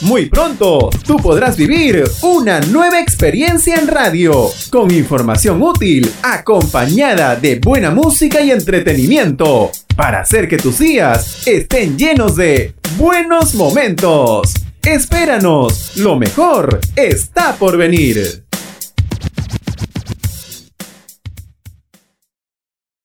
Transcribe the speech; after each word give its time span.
Muy 0.00 0.26
pronto, 0.26 0.90
tú 1.04 1.16
podrás 1.16 1.56
vivir 1.56 2.04
una 2.22 2.60
nueva 2.60 3.00
experiencia 3.00 3.74
en 3.74 3.88
radio, 3.88 4.48
con 4.70 4.92
información 4.92 5.60
útil, 5.60 6.08
acompañada 6.22 7.34
de 7.34 7.58
buena 7.58 7.90
música 7.90 8.40
y 8.40 8.52
entretenimiento, 8.52 9.72
para 9.96 10.20
hacer 10.20 10.48
que 10.48 10.56
tus 10.56 10.78
días 10.78 11.46
estén 11.48 11.98
llenos 11.98 12.36
de 12.36 12.74
buenos 12.96 13.56
momentos. 13.56 14.54
Espéranos, 14.82 15.96
lo 15.96 16.16
mejor 16.16 16.78
está 16.94 17.56
por 17.56 17.76
venir. 17.76 18.47